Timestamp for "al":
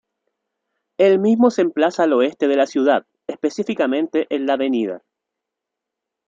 2.01-2.13